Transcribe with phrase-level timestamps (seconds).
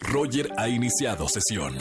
[0.00, 1.76] Roger ha iniciado sesión.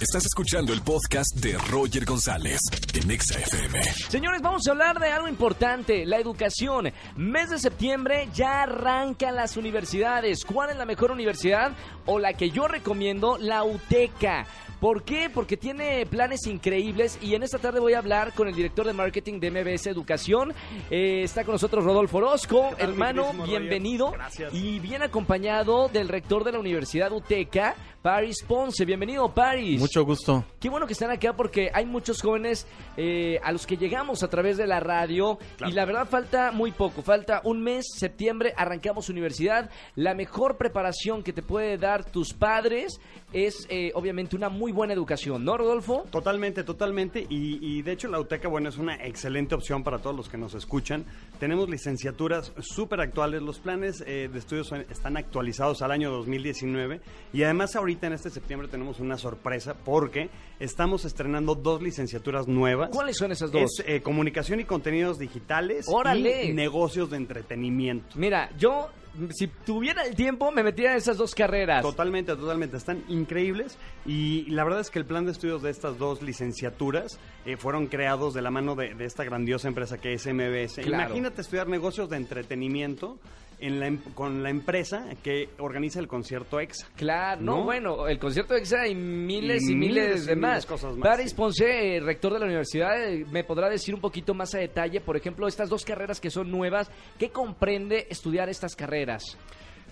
[0.00, 2.58] Estás escuchando el podcast de Roger González
[2.94, 3.82] en Exa FM.
[4.08, 6.90] Señores, vamos a hablar de algo importante, la educación.
[7.16, 10.44] Mes de septiembre ya arrancan las universidades.
[10.44, 11.72] ¿Cuál es la mejor universidad?
[12.06, 14.46] O la que yo recomiendo, la UTECA.
[14.80, 15.28] ¿Por qué?
[15.28, 18.94] Porque tiene planes increíbles y en esta tarde voy a hablar con el director de
[18.94, 20.54] marketing de MBS Educación.
[20.90, 22.70] Eh, está con nosotros Rodolfo Orozco.
[22.78, 24.12] tal, Hermano, bienvenido.
[24.12, 24.54] Gracias.
[24.54, 28.86] Y bien acompañado del rector de la Universidad UTECA, Paris Ponce.
[28.86, 29.78] Bienvenido, Paris.
[29.78, 30.46] Mucho gusto.
[30.58, 34.28] Qué bueno que están acá porque hay muchos jóvenes eh, a los que llegamos a
[34.28, 39.10] través de la radio y la verdad falta muy poco, falta un mes, septiembre, arrancamos
[39.10, 39.68] universidad.
[39.94, 42.98] La mejor preparación que te puede dar tus padres
[43.32, 46.04] es eh, obviamente una muy buena educación, ¿no, Rodolfo?
[46.10, 47.26] Totalmente, totalmente.
[47.28, 50.36] Y, y de hecho la UTECA, bueno, es una excelente opción para todos los que
[50.38, 51.04] nos escuchan.
[51.38, 53.42] Tenemos licenciaturas súper actuales.
[53.42, 57.00] Los planes eh, de estudios son- están actualizados al año 2019.
[57.32, 62.90] Y además ahorita en este septiembre tenemos una sorpresa porque estamos estrenando dos licenciaturas nuevas.
[62.90, 63.62] ¿Cuáles son esas dos?
[63.62, 66.46] Es eh, comunicación y contenidos digitales ¡Órale!
[66.46, 68.16] y negocios de entretenimiento.
[68.16, 68.88] Mira, yo
[69.30, 71.82] si tuviera el tiempo me metiera en esas dos carreras.
[71.82, 72.76] Totalmente, totalmente.
[72.76, 77.18] Están increíbles y la verdad es que el plan de estudios de estas dos licenciaturas
[77.44, 80.84] eh, fueron creados de la mano de, de esta grandiosa empresa que es MBS.
[80.84, 81.04] Claro.
[81.04, 83.18] Imagínate estudiar negocios de entretenimiento
[83.60, 86.88] en la em- con la empresa que organiza el concierto EXA.
[86.96, 87.64] Claro, no, ¿No?
[87.64, 90.66] bueno, el concierto EXA y miles y, Y miles, miles y de miles más.
[90.66, 91.36] cosas más, Paris sí.
[91.36, 95.00] Ponce, eh, rector de la universidad, eh, me podrá decir un poquito más a detalle,
[95.00, 99.22] por ejemplo, estas dos carreras que son nuevas, ¿qué comprende estudiar estas carreras?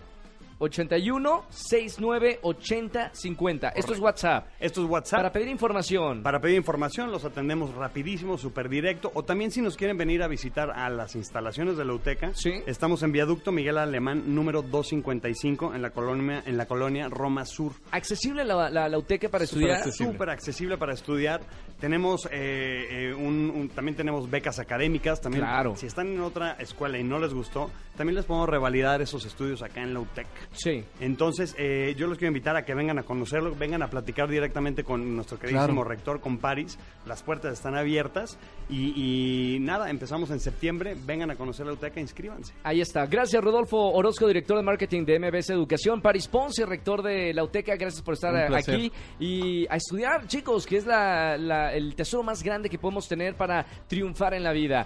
[0.60, 3.70] 81 69 80 50.
[3.70, 4.48] Esto es WhatsApp.
[4.60, 5.20] Esto es WhatsApp.
[5.20, 6.24] Para pedir información.
[6.24, 9.12] Para pedir información los atendemos rapidísimo, súper directo.
[9.14, 12.52] O también si nos quieren venir a visitar a las instalaciones de la UTECA, Sí.
[12.66, 17.74] estamos en Viaducto Miguel Alemán número 255 en la colonia, en la colonia Roma Sur.
[17.92, 19.84] ¿Accesible la, la, la UTECA para estudiar?
[19.92, 21.42] Súper accesible para estudiar.
[21.80, 25.22] Tenemos eh, eh, un, un- también tenemos becas académicas.
[25.22, 25.76] También, Claro.
[25.76, 29.62] Si están en otra escuela y no les gustó, también les podemos revalidar esos estudios
[29.62, 30.28] acá en la UTEC.
[30.54, 30.84] Sí.
[31.00, 34.84] Entonces, eh, yo los quiero invitar a que vengan a conocerlo, vengan a platicar directamente
[34.84, 35.90] con nuestro queridísimo Claro.
[35.90, 36.78] rector, con Paris.
[37.06, 38.38] Las puertas están abiertas
[38.70, 40.96] y, y nada, empezamos en septiembre.
[41.06, 42.54] Vengan a conocer la UTECA, inscríbanse.
[42.64, 43.06] Ahí está.
[43.06, 46.02] Gracias, Rodolfo Orozco, director de marketing de MBS Educación.
[46.02, 47.76] Paris Ponce, rector de la UTECA.
[47.76, 48.92] Gracias por estar aquí.
[49.20, 53.36] Y a estudiar, chicos, que es la, la- el tesoro más grande que podemos tener
[53.36, 54.86] para triunfar en la vida.